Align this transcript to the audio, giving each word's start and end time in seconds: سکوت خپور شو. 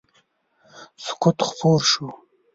سکوت 1.05 1.37
خپور 1.47 1.79
شو. 1.91 2.07